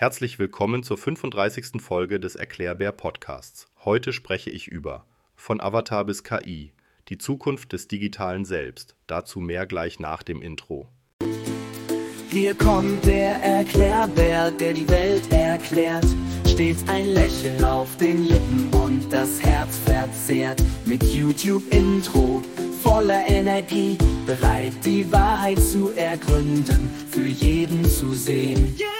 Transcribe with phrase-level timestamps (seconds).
[0.00, 1.82] Herzlich willkommen zur 35.
[1.82, 3.66] Folge des Erklärbär Podcasts.
[3.84, 6.70] Heute spreche ich über von Avatar bis KI,
[7.08, 8.94] die Zukunft des digitalen Selbst.
[9.08, 10.86] Dazu mehr gleich nach dem Intro.
[12.30, 16.06] Hier kommt der Erklärbär, der die Welt erklärt.
[16.46, 20.62] Stets ein Lächeln auf den Lippen und das Herz verzehrt.
[20.84, 22.44] Mit YouTube-Intro
[22.84, 28.76] voller Energie, bereit die Wahrheit zu ergründen, für jeden zu sehen.
[28.78, 28.97] Yeah,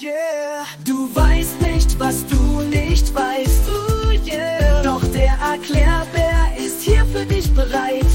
[0.00, 0.64] yeah.
[0.84, 3.68] Du weißt nicht, was du nicht weißt.
[3.68, 4.82] Ooh, yeah.
[4.82, 8.06] Doch der Erklärbär ist hier für dich bereit.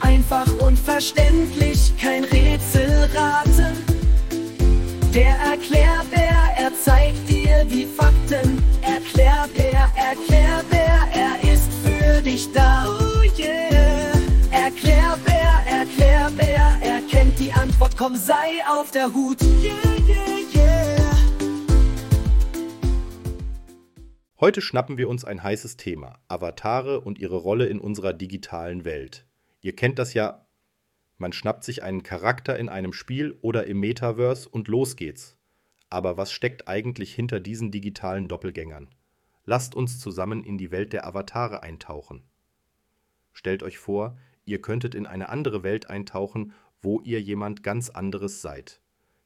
[0.00, 3.84] Einfach und verständlich, kein Rätselraten.
[5.12, 8.62] Der Erklärbär, er zeigt dir die Fakten.
[8.82, 12.86] Erklärbär, Erklärbär, er ist für dich da.
[12.86, 14.12] Oh yeah.
[14.50, 19.40] Erklärbär, Erklärbär, er kennt die Antwort, komm, sei auf der Hut.
[19.62, 19.99] Yeah,
[24.40, 29.26] Heute schnappen wir uns ein heißes Thema: Avatare und ihre Rolle in unserer digitalen Welt.
[29.60, 30.46] Ihr kennt das ja,
[31.18, 35.36] man schnappt sich einen Charakter in einem Spiel oder im Metaverse und los geht's.
[35.90, 38.88] Aber was steckt eigentlich hinter diesen digitalen Doppelgängern?
[39.44, 42.22] Lasst uns zusammen in die Welt der Avatare eintauchen.
[43.34, 48.40] Stellt euch vor, ihr könntet in eine andere Welt eintauchen, wo ihr jemand ganz anderes
[48.40, 48.80] seid.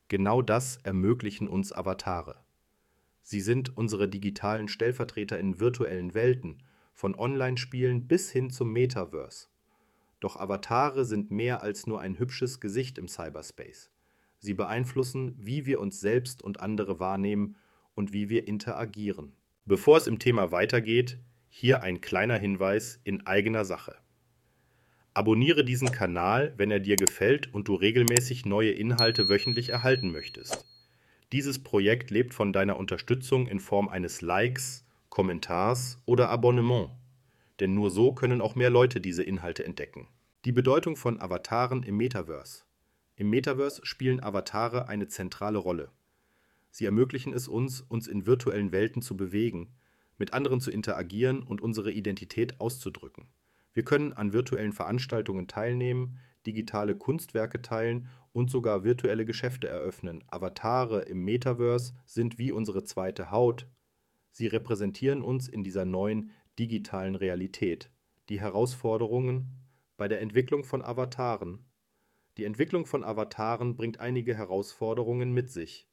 [0.09, 2.44] Genau das ermöglichen uns Avatare.
[3.27, 9.49] Sie sind unsere digitalen Stellvertreter in virtuellen Welten, von Online-Spielen bis hin zum Metaverse.
[10.21, 13.91] Doch Avatare sind mehr als nur ein hübsches Gesicht im Cyberspace.
[14.39, 17.57] Sie beeinflussen, wie wir uns selbst und andere wahrnehmen
[17.95, 19.33] und wie wir interagieren.
[19.65, 23.97] Bevor es im Thema weitergeht, hier ein kleiner Hinweis in eigener Sache.
[25.15, 30.67] Abonniere diesen Kanal, wenn er dir gefällt und du regelmäßig neue Inhalte wöchentlich erhalten möchtest.
[31.35, 36.91] Dieses Projekt lebt von deiner Unterstützung in Form eines Likes, Kommentars oder Abonnement.
[37.59, 40.07] Denn nur so können auch mehr Leute diese Inhalte entdecken.
[40.45, 42.63] Die Bedeutung von Avataren im Metaverse.
[43.17, 45.91] Im Metaverse spielen Avatare eine zentrale Rolle.
[46.71, 49.75] Sie ermöglichen es uns, uns in virtuellen Welten zu bewegen,
[50.19, 53.27] mit anderen zu interagieren und unsere Identität auszudrücken.
[53.73, 56.17] Wir können an virtuellen Veranstaltungen teilnehmen,
[56.47, 60.25] digitale Kunstwerke teilen und sogar virtuelle Geschäfte eröffnen.
[60.27, 63.69] Avatare im Metaverse sind wie unsere zweite Haut.
[64.31, 67.91] Sie repräsentieren uns in dieser neuen digitalen Realität.
[68.29, 69.51] Die Herausforderungen
[69.97, 71.65] bei der Entwicklung von Avataren.
[72.37, 75.89] Die Entwicklung von Avataren bringt einige Herausforderungen mit sich.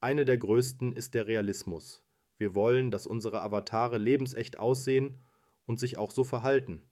[0.00, 2.04] Eine der größten ist der Realismus.
[2.36, 5.20] Wir wollen, dass unsere Avatare lebensecht aussehen
[5.66, 6.82] und sich auch so verhalten.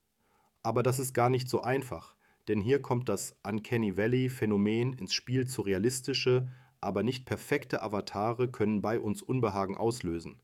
[0.63, 2.16] Aber das ist gar nicht so einfach,
[2.49, 6.49] denn hier kommt das Uncanny Valley-Phänomen ins Spiel zu realistische,
[6.81, 10.41] aber nicht perfekte Avatare können bei uns Unbehagen auslösen.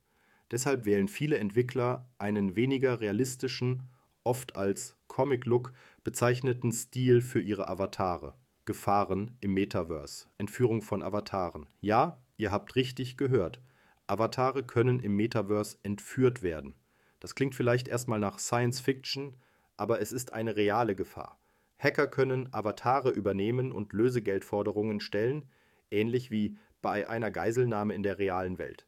[0.50, 3.88] Deshalb wählen viele Entwickler einen weniger realistischen,
[4.24, 5.72] oft als Comic-Look
[6.04, 8.34] bezeichneten Stil für ihre Avatare.
[8.64, 10.26] Gefahren im Metaverse.
[10.38, 11.66] Entführung von Avataren.
[11.80, 13.60] Ja, ihr habt richtig gehört.
[14.06, 16.74] Avatare können im Metaverse entführt werden.
[17.18, 19.36] Das klingt vielleicht erstmal nach Science Fiction,
[19.76, 21.41] aber es ist eine reale Gefahr.
[21.82, 25.48] Hacker können Avatare übernehmen und Lösegeldforderungen stellen,
[25.90, 28.86] ähnlich wie bei einer Geiselnahme in der realen Welt.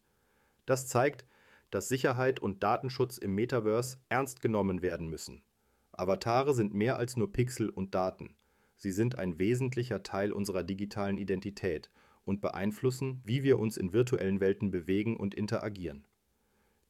[0.65, 1.27] Das zeigt,
[1.73, 5.43] dass Sicherheit und Datenschutz im Metaverse ernst genommen werden müssen.
[5.91, 8.37] Avatare sind mehr als nur Pixel und Daten.
[8.77, 11.91] Sie sind ein wesentlicher Teil unserer digitalen Identität
[12.25, 16.07] und beeinflussen, wie wir uns in virtuellen Welten bewegen und interagieren.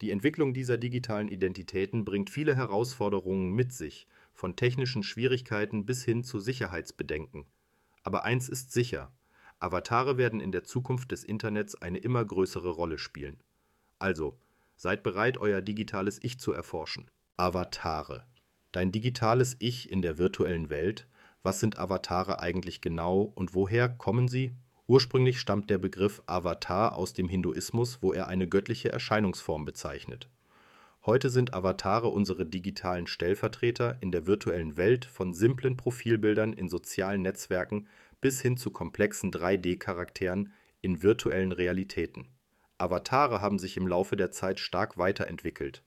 [0.00, 6.22] Die Entwicklung dieser digitalen Identitäten bringt viele Herausforderungen mit sich, von technischen Schwierigkeiten bis hin
[6.22, 7.47] zu Sicherheitsbedenken.
[8.03, 9.12] Aber eins ist sicher,
[9.61, 13.39] Avatare werden in der Zukunft des Internets eine immer größere Rolle spielen.
[13.99, 14.39] Also,
[14.77, 17.11] seid bereit, euer digitales Ich zu erforschen.
[17.37, 18.27] Avatare.
[18.72, 21.06] Dein digitales Ich in der virtuellen Welt.
[21.43, 24.55] Was sind Avatare eigentlich genau und woher kommen sie?
[24.87, 30.28] Ursprünglich stammt der Begriff Avatar aus dem Hinduismus, wo er eine göttliche Erscheinungsform bezeichnet.
[31.06, 37.21] Heute sind Avatare unsere digitalen Stellvertreter in der virtuellen Welt von simplen Profilbildern in sozialen
[37.21, 37.89] Netzwerken
[38.22, 42.28] bis hin zu komplexen 3D-Charakteren in virtuellen Realitäten.
[42.78, 45.83] Avatare haben sich im Laufe der Zeit stark weiterentwickelt.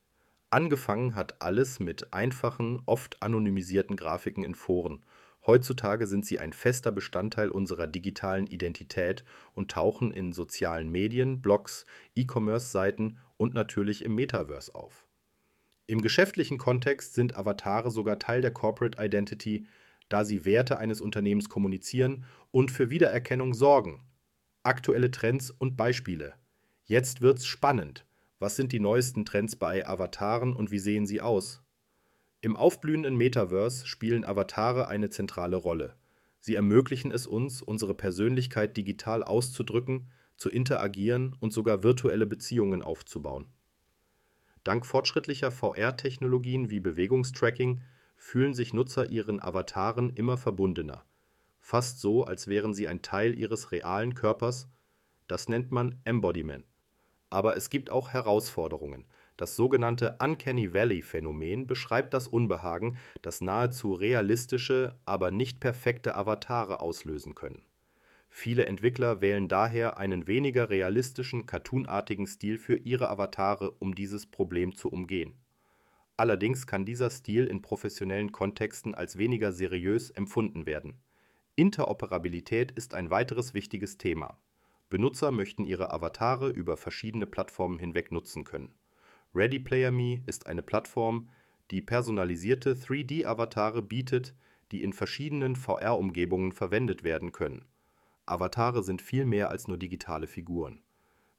[0.51, 5.03] Angefangen hat alles mit einfachen, oft anonymisierten Grafiken in Foren
[5.47, 9.23] Heutzutage sind sie ein fester Bestandteil unserer digitalen Identität
[9.53, 11.85] und tauchen in sozialen Medien, Blogs,
[12.15, 15.06] E-Commerce-Seiten und natürlich im Metaverse auf.
[15.87, 19.65] Im geschäftlichen Kontext sind Avatare sogar Teil der Corporate Identity,
[20.09, 24.03] da sie Werte eines Unternehmens kommunizieren und für Wiedererkennung sorgen.
[24.63, 26.33] aktuelle Trends und Beispiele.
[26.83, 28.05] Jetzt wird's spannend.
[28.37, 31.63] Was sind die neuesten Trends bei Avataren und wie sehen sie aus?
[32.41, 35.95] Im aufblühenden Metaverse spielen Avatare eine zentrale Rolle.
[36.41, 43.47] Sie ermöglichen es uns, unsere Persönlichkeit digital auszudrücken, zu interagieren und sogar virtuelle Beziehungen aufzubauen.
[44.63, 47.81] Dank fortschrittlicher VR-Technologien wie Bewegungstracking
[48.17, 51.05] fühlen sich Nutzer ihren Avataren immer verbundener,
[51.59, 54.69] fast so, als wären sie ein Teil ihres realen Körpers.
[55.27, 56.65] Das nennt man Embodiment.
[57.29, 59.05] Aber es gibt auch Herausforderungen.
[59.35, 67.35] Das sogenannte Uncanny Valley-Phänomen beschreibt das Unbehagen, das nahezu realistische, aber nicht perfekte Avatare auslösen
[67.35, 67.61] können.
[68.39, 74.75] Viele Entwickler wählen daher einen weniger realistischen, cartoonartigen Stil für ihre Avatare, um dieses Problem
[74.75, 75.33] zu umgehen.
[76.17, 81.01] Allerdings kann dieser Stil in professionellen Kontexten als weniger seriös empfunden werden.
[81.55, 84.37] Interoperabilität ist ein weiteres wichtiges Thema
[84.91, 88.75] Benutzer möchten ihre Avatare über verschiedene Plattformen hinweg nutzen können.
[89.33, 91.27] Ready Player Me ist eine Plattform,
[91.71, 94.35] die personalisierte 3D-Avatare bietet,
[94.71, 97.65] die in verschiedenen VR-Umgebungen verwendet werden können.
[98.27, 100.81] Avatare sind viel mehr als nur digitale Figuren.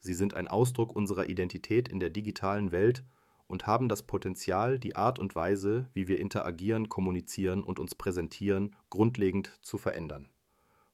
[0.00, 3.04] Sie sind ein Ausdruck unserer Identität in der digitalen Welt
[3.46, 8.76] und haben das Potenzial, die Art und Weise, wie wir interagieren, kommunizieren und uns präsentieren,
[8.90, 10.28] grundlegend zu verändern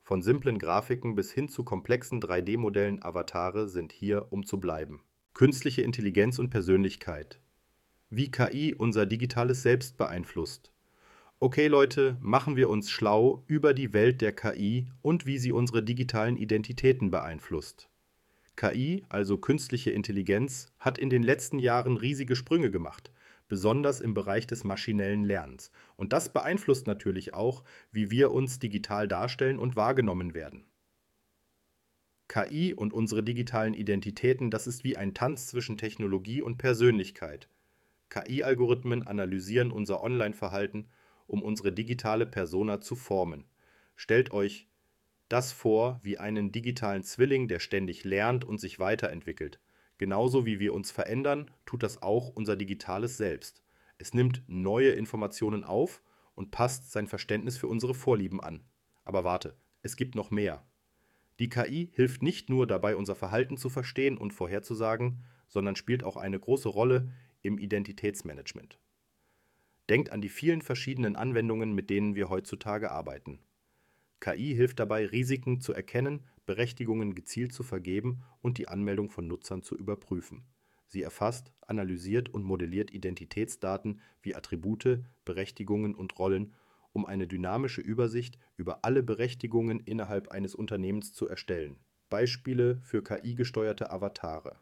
[0.04, 5.02] von simplen Grafiken bis hin zu komplexen 3D-Modellen Avatare sind hier, um zu bleiben.
[5.32, 7.40] Künstliche Intelligenz und Persönlichkeit.
[8.10, 10.73] Wie KI unser digitales Selbst beeinflusst.
[11.44, 15.82] Okay Leute, machen wir uns schlau über die Welt der KI und wie sie unsere
[15.82, 17.90] digitalen Identitäten beeinflusst.
[18.56, 23.12] KI, also künstliche Intelligenz, hat in den letzten Jahren riesige Sprünge gemacht
[23.46, 25.70] besonders im Bereich des maschinellen Lernens.
[25.96, 27.62] Und das beeinflusst natürlich auch,
[27.92, 30.64] wie wir uns digital darstellen und wahrgenommen werden.
[32.28, 37.50] KI und unsere digitalen Identitäten, das ist wie ein Tanz zwischen Technologie und Persönlichkeit.
[38.08, 40.88] KI-Algorithmen analysieren unser Online-Verhalten,
[41.26, 43.44] um unsere digitale Persona zu formen.
[43.96, 44.68] Stellt euch
[45.28, 49.60] das vor wie einen digitalen Zwilling, der ständig lernt und sich weiterentwickelt.
[49.98, 53.62] Genauso wie wir uns verändern, tut das auch unser digitales Selbst.
[53.96, 56.02] Es nimmt neue Informationen auf
[56.34, 58.64] und passt sein Verständnis für unsere Vorlieben an.
[59.04, 60.66] Aber warte, es gibt noch mehr.
[61.38, 66.16] Die KI hilft nicht nur dabei, unser Verhalten zu verstehen und vorherzusagen, sondern spielt auch
[66.16, 67.12] eine große Rolle
[67.42, 68.78] im Identitätsmanagement.
[69.88, 73.40] Denkt an die vielen verschiedenen Anwendungen, mit denen wir heutzutage arbeiten.
[74.20, 79.62] KI hilft dabei, Risiken zu erkennen, Berechtigungen gezielt zu vergeben und die Anmeldung von Nutzern
[79.62, 80.44] zu überprüfen.
[80.86, 86.54] Sie erfasst, analysiert und modelliert Identitätsdaten wie Attribute, Berechtigungen und Rollen,
[86.92, 91.80] um eine dynamische Übersicht über alle Berechtigungen innerhalb eines Unternehmens zu erstellen.
[92.08, 94.56] Beispiele für KI-gesteuerte Avatare.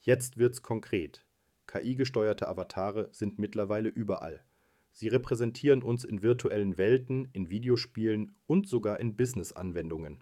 [0.00, 1.26] Jetzt wird's konkret.
[1.70, 4.42] KI-gesteuerte Avatare sind mittlerweile überall.
[4.90, 10.18] Sie repräsentieren uns in virtuellen Welten, in Videospielen und sogar in Business-Anwendungen.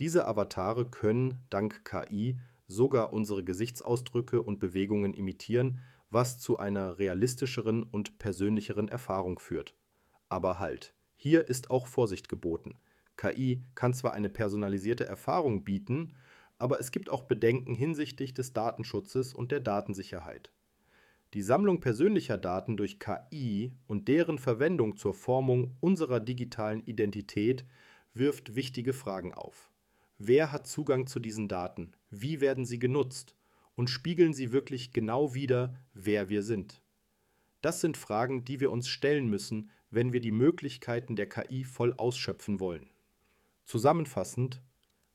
[0.00, 5.80] Diese Avatare können dank KI sogar unsere Gesichtsausdrücke und Bewegungen imitieren,
[6.10, 9.74] was zu einer realistischeren und persönlicheren Erfahrung führt.
[10.28, 12.78] Aber halt, hier ist auch Vorsicht geboten.
[13.16, 16.12] KI kann zwar eine personalisierte Erfahrung bieten,
[16.58, 20.52] aber es gibt auch Bedenken hinsichtlich des Datenschutzes und der Datensicherheit.
[21.34, 27.64] Die Sammlung persönlicher Daten durch KI und deren Verwendung zur Formung unserer digitalen Identität
[28.12, 29.70] wirft wichtige Fragen auf.
[30.18, 31.92] Wer hat Zugang zu diesen Daten?
[32.10, 33.34] Wie werden sie genutzt?
[33.74, 36.82] Und spiegeln sie wirklich genau wider, wer wir sind?
[37.62, 41.94] Das sind Fragen, die wir uns stellen müssen, wenn wir die Möglichkeiten der KI voll
[41.94, 42.90] ausschöpfen wollen.
[43.64, 44.62] Zusammenfassend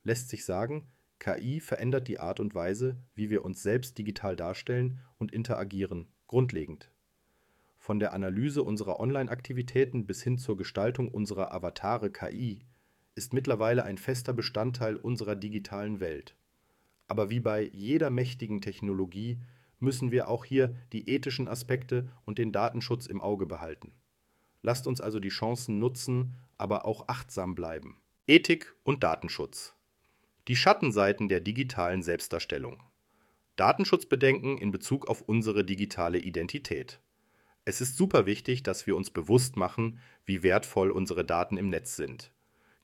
[0.03, 0.87] lässt sich sagen,
[1.19, 6.91] KI verändert die Art und Weise, wie wir uns selbst digital darstellen und interagieren, grundlegend.
[7.77, 12.65] Von der Analyse unserer Online-Aktivitäten bis hin zur Gestaltung unserer Avatare KI
[13.15, 16.35] ist mittlerweile ein fester Bestandteil unserer digitalen Welt.
[17.07, 19.39] Aber wie bei jeder mächtigen Technologie
[19.79, 23.93] müssen wir auch hier die ethischen Aspekte und den Datenschutz im Auge behalten.
[24.61, 28.01] Lasst uns also die Chancen nutzen, aber auch achtsam bleiben.
[28.27, 29.76] Ethik und Datenschutz.
[30.47, 32.81] Die Schattenseiten der digitalen Selbstdarstellung.
[33.57, 37.01] Datenschutzbedenken in Bezug auf unsere digitale Identität.
[37.65, 41.97] Es ist super wichtig, dass wir uns bewusst machen, wie wertvoll unsere Daten im Netz
[41.97, 42.31] sind.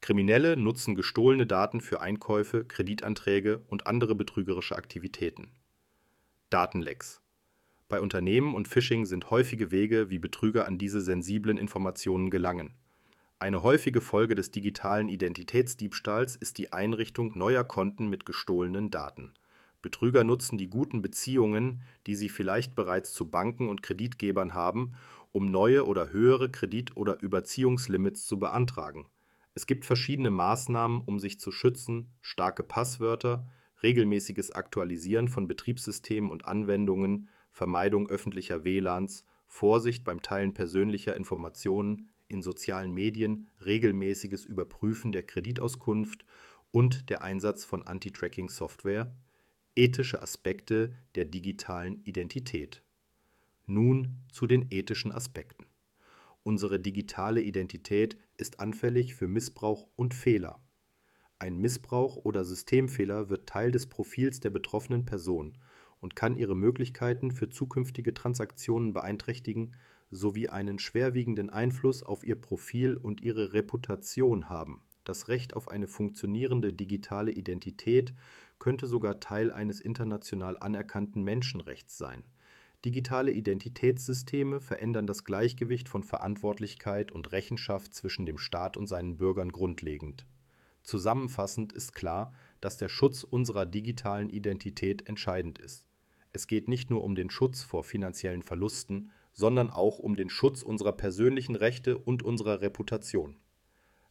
[0.01, 5.53] Kriminelle nutzen gestohlene Daten für Einkäufe, Kreditanträge und andere betrügerische Aktivitäten.
[6.49, 7.21] Datenlecks.
[7.87, 12.75] Bei Unternehmen und Phishing sind häufige Wege, wie Betrüger an diese sensiblen Informationen gelangen
[13.43, 19.33] Eine häufige Folge des digitalen Identitätsdiebstahls ist die Einrichtung neuer Konten mit gestohlenen Daten.
[19.81, 24.93] Betrüger nutzen die guten Beziehungen, die sie vielleicht bereits zu Banken und Kreditgebern haben,
[25.33, 29.07] um neue oder höhere Kredit- oder Überziehungslimits zu beantragen.
[29.55, 33.45] Es gibt verschiedene Maßnahmen, um sich zu schützen: starke Passwörter,
[33.83, 42.41] regelmäßiges Aktualisieren von Betriebssystemen und Anwendungen, Vermeidung öffentlicher WLANs, Vorsicht beim Teilen persönlicher Informationen in
[42.41, 46.25] sozialen Medien, regelmäßiges Überprüfen der Kreditauskunft
[46.71, 49.15] und der Einsatz von Anti-Tracking-Software.
[49.75, 52.83] Ethische Aspekte der digitalen Identität.
[53.65, 55.65] Nun zu den ethischen Aspekten.
[56.43, 60.59] Unsere digitale Identität ist anfällig für Missbrauch und Fehler.
[61.39, 65.57] Ein Missbrauch oder Systemfehler wird Teil des Profils der betroffenen Person
[65.99, 69.75] und kann ihre Möglichkeiten für zukünftige Transaktionen beeinträchtigen
[70.13, 74.81] sowie einen schwerwiegenden Einfluss auf ihr Profil und ihre Reputation haben.
[75.03, 78.13] Das Recht auf eine funktionierende digitale Identität
[78.59, 82.23] könnte sogar Teil eines international anerkannten Menschenrechts sein.
[82.85, 89.51] Digitale Identitätssysteme verändern das Gleichgewicht von Verantwortlichkeit und Rechenschaft zwischen dem Staat und seinen Bürgern
[89.51, 90.25] grundlegend.
[90.83, 95.85] Zusammenfassend ist klar, dass der Schutz unserer digitalen Identität entscheidend ist.
[96.33, 100.61] Es geht nicht nur um den Schutz vor finanziellen Verlusten, sondern auch um den Schutz
[100.61, 103.35] unserer persönlichen Rechte und unserer Reputation.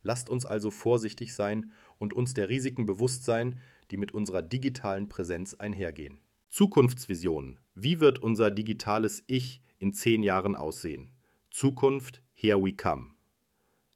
[0.02, 3.60] Lasst uns also vorsichtig sein und uns der Risiken bewusst sein,
[3.90, 6.18] die mit unserer digitalen Präsenz einhergehen.
[6.50, 7.60] Zukunftsvisionen.
[7.74, 11.12] Wie wird unser digitales Ich in zehn Jahren aussehen?
[11.50, 13.10] Zukunft, here we come.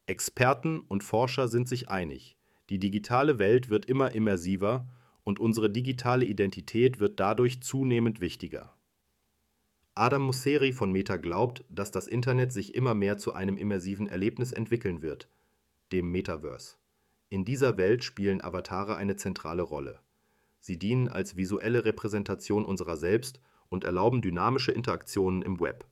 [0.06, 2.36] Experten und Forscher sind sich einig.
[2.70, 4.86] Die digitale Welt wird immer immersiver
[5.24, 8.76] und unsere digitale Identität wird dadurch zunehmend wichtiger.
[9.98, 14.52] Adam Mosseri von Meta glaubt, dass das Internet sich immer mehr zu einem immersiven Erlebnis
[14.52, 15.30] entwickeln wird,
[15.90, 16.76] dem Metaverse.
[17.30, 19.98] In dieser Welt spielen Avatare eine zentrale Rolle.
[20.60, 25.86] Sie dienen als visuelle Repräsentation unserer selbst und erlauben dynamische Interaktionen im Web.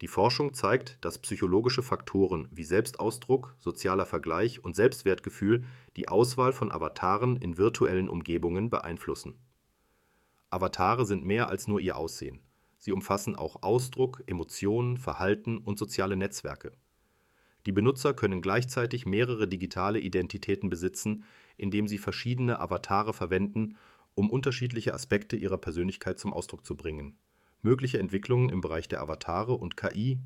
[0.00, 5.62] Die Forschung zeigt, dass psychologische Faktoren wie Selbstausdruck, sozialer Vergleich und Selbstwertgefühl
[5.96, 9.38] die Auswahl von Avataren in virtuellen Umgebungen beeinflussen.
[10.48, 12.40] Avatare sind mehr als nur ihr Aussehen.
[12.80, 16.72] Sie umfassen auch Ausdruck, Emotionen, Verhalten und soziale Netzwerke.
[17.66, 21.24] Die Benutzer können gleichzeitig mehrere digitale Identitäten besitzen,
[21.58, 23.76] indem sie verschiedene Avatare verwenden,
[24.14, 27.18] um unterschiedliche Aspekte ihrer Persönlichkeit zum Ausdruck zu bringen.
[27.60, 30.18] Mögliche Entwicklungen im Bereich der Avatare und KI,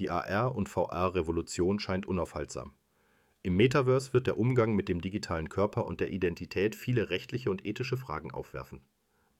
[0.00, 2.72] die AR- und VR-Revolution scheint unaufhaltsam.
[3.44, 7.64] Im Metaverse wird der Umgang mit dem digitalen Körper und der Identität viele rechtliche und
[7.64, 8.80] ethische Fragen aufwerfen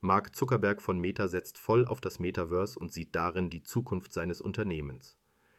[0.05, 4.39] Mark Zuckerberg von Meta setzt voll auf das Metaverse und sieht darin die Zukunft seines
[4.39, 5.17] Unternehmens.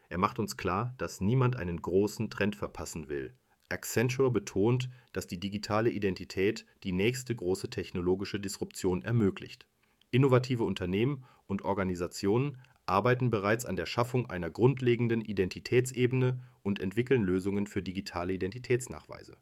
[0.09, 3.35] Er macht uns klar, dass niemand einen großen Trend verpassen will.
[3.69, 9.67] Accenture betont, dass die digitale Identität die nächste große technologische Disruption ermöglicht.
[10.12, 17.67] Innovative Unternehmen und Organisationen arbeiten bereits an der Schaffung einer grundlegenden Identitätsebene und entwickeln Lösungen
[17.67, 19.37] für digitale Identitätsnachweise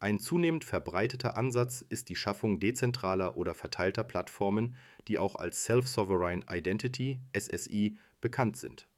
[0.00, 4.74] ein zunehmend verbreiteter Ansatz ist die Schaffung dezentraler oder verteilter Plattformen,
[5.08, 8.88] die auch als Self-Sovereign Identity (SSI) bekannt sind.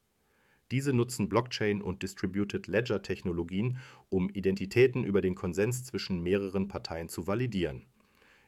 [0.71, 3.79] Diese nutzen Blockchain und Distributed-Ledger-Technologien,
[4.11, 7.85] um Identitäten über den Konsens zwischen mehreren Parteien zu validieren.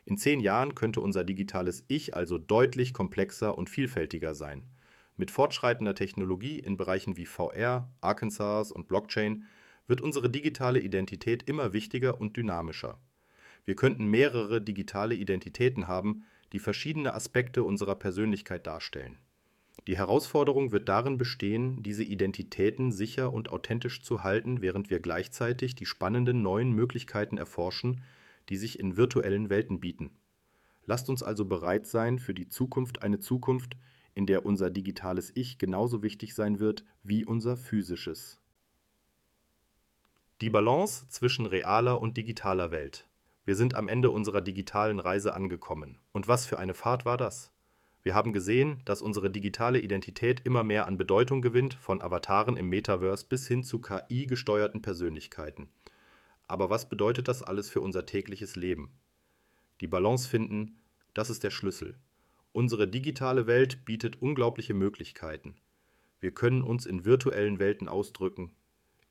[0.04, 4.62] In zehn Jahren könnte unser digitales Ich also deutlich komplexer und vielfältiger sein.
[5.16, 9.44] Mit fortschreitender Technologie in Bereichen wie VR, Arkansas und Blockchain
[9.86, 12.98] wird unsere digitale Identität immer wichtiger und dynamischer.
[13.64, 19.18] Wir könnten mehrere digitale Identitäten haben, die verschiedene Aspekte unserer Persönlichkeit darstellen.
[19.86, 25.74] Die Herausforderung wird darin bestehen, diese Identitäten sicher und authentisch zu halten, während wir gleichzeitig
[25.74, 28.02] die spannenden neuen Möglichkeiten erforschen,
[28.48, 30.10] die sich in virtuellen Welten bieten.
[30.86, 33.76] Lasst uns also bereit sein für die Zukunft, eine Zukunft,
[34.14, 38.38] in der unser digitales Ich genauso wichtig sein wird wie unser physisches.
[40.44, 43.08] Die Balance zwischen realer und digitaler Welt.
[43.46, 45.96] Wir sind am Ende unserer digitalen Reise angekommen.
[46.12, 47.50] Und was für eine Fahrt war das?
[48.02, 52.68] Wir haben gesehen, dass unsere digitale Identität immer mehr an Bedeutung gewinnt, von Avataren im
[52.68, 55.70] Metaverse bis hin zu KI-gesteuerten Persönlichkeiten.
[56.46, 58.92] Aber was bedeutet das alles für unser tägliches Leben?
[59.80, 60.76] Die Balance finden,
[61.14, 61.96] das ist der Schlüssel.
[62.52, 65.56] Unsere digitale Welt bietet unglaubliche Möglichkeiten.
[66.20, 68.52] Wir können uns in virtuellen Welten ausdrücken,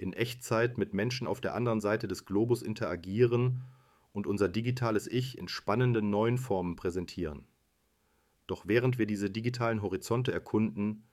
[0.04, 3.64] in Echtzeit mit Menschen auf der anderen Seite des Globus interagieren
[4.12, 7.48] und unser digitales Ich in spannenden neuen Formen präsentieren.
[8.46, 11.08] Doch während wir diese digitalen Horizonte erkunden,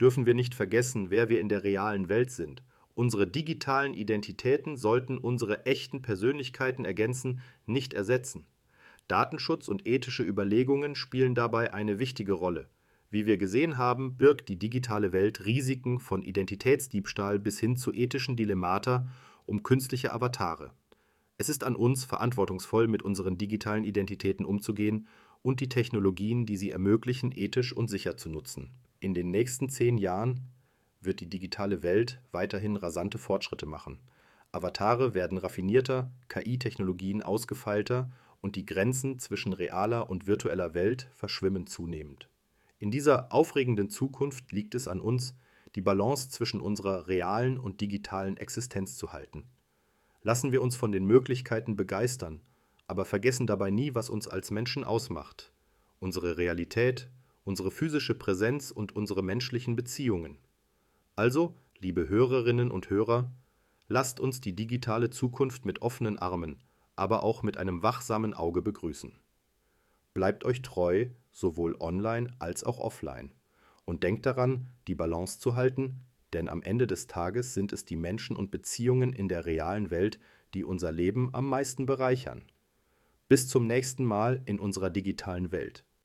[0.00, 2.62] dürfen wir nicht vergessen, wer wir in der realen Welt sind
[2.98, 8.44] Unsere digitalen Identitäten sollten unsere echten Persönlichkeiten ergänzen, nicht ersetzen.
[9.06, 12.68] Datenschutz und ethische Überlegungen spielen dabei eine wichtige Rolle.
[13.10, 18.36] Wie wir gesehen haben, birgt die digitale Welt Risiken von Identitätsdiebstahl bis hin zu ethischen
[18.36, 19.08] Dilemmata
[19.46, 20.72] um künstliche Avatare.
[21.38, 25.06] Es ist an uns, verantwortungsvoll mit unseren digitalen Identitäten umzugehen
[25.40, 28.72] und die Technologien, die sie ermöglichen, ethisch und sicher zu nutzen.
[29.00, 30.40] In den nächsten zehn Jahren
[31.00, 34.00] wird die digitale Welt weiterhin rasante Fortschritte machen.
[34.52, 38.10] Avatare werden raffinierter, KI-Technologien ausgefeilter
[38.40, 42.28] und die Grenzen zwischen realer und virtueller Welt verschwimmen zunehmend.
[42.78, 45.34] In dieser aufregenden Zukunft liegt es an uns,
[45.74, 49.44] die Balance zwischen unserer realen und digitalen Existenz zu halten.
[50.22, 52.40] Lassen wir uns von den Möglichkeiten begeistern,
[52.86, 55.52] aber vergessen dabei nie, was uns als Menschen ausmacht.
[56.00, 57.10] Unsere Realität,
[57.44, 60.38] unsere physische Präsenz und unsere menschlichen Beziehungen.
[61.16, 63.30] Also, liebe Hörerinnen und Hörer,
[63.88, 66.60] lasst uns die digitale Zukunft mit offenen Armen,
[66.94, 69.12] aber auch mit einem wachsamen Auge begrüßen.
[70.18, 73.30] Bleibt euch treu, sowohl online als auch offline.
[73.84, 76.00] Und denkt daran, die Balance zu halten,
[76.32, 80.18] denn am Ende des Tages sind es die Menschen und Beziehungen in der realen Welt,
[80.54, 82.42] die unser Leben am meisten bereichern.
[83.28, 85.84] Bis zum nächsten Mal in unserer digitalen Welt.